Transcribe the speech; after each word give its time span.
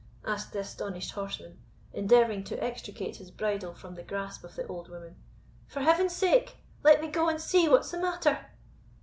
said 0.35 0.51
the 0.51 0.57
astonished 0.59 1.11
horseman, 1.11 1.59
endeavouring 1.93 2.43
to 2.43 2.55
extricate 2.57 3.17
his 3.17 3.29
bridle 3.29 3.75
from 3.75 3.93
the 3.93 4.01
grasp 4.01 4.43
of 4.43 4.55
the 4.55 4.65
old 4.65 4.89
woman; 4.89 5.15
"for 5.67 5.81
Heaven's 5.81 6.13
sake, 6.15 6.57
let 6.83 7.01
me 7.01 7.07
go 7.07 7.29
and 7.29 7.39
see 7.39 7.69
what's 7.69 7.91
the 7.91 7.99
matter." 7.99 8.39